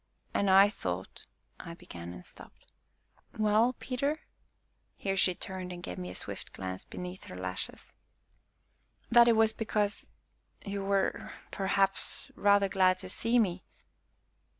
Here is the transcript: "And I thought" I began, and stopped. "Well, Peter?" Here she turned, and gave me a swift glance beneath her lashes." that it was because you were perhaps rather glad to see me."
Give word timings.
"And 0.33 0.49
I 0.49 0.67
thought" 0.67 1.27
I 1.59 1.75
began, 1.75 2.11
and 2.11 2.25
stopped. 2.25 2.65
"Well, 3.37 3.73
Peter?" 3.73 4.17
Here 4.97 5.15
she 5.15 5.35
turned, 5.35 5.71
and 5.71 5.83
gave 5.83 5.99
me 5.99 6.09
a 6.09 6.15
swift 6.15 6.53
glance 6.53 6.83
beneath 6.85 7.25
her 7.25 7.35
lashes." 7.35 7.93
that 9.11 9.27
it 9.27 9.35
was 9.35 9.53
because 9.53 10.09
you 10.65 10.83
were 10.83 11.29
perhaps 11.51 12.31
rather 12.35 12.67
glad 12.67 12.97
to 12.97 13.09
see 13.09 13.37
me." 13.37 13.63